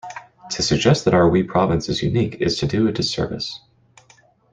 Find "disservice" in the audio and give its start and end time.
2.91-3.59